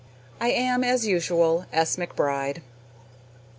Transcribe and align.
I 0.39 0.49
am, 0.49 0.83
as 0.83 1.05
usual, 1.05 1.67
S. 1.71 1.95
McBRIDE. 1.97 2.63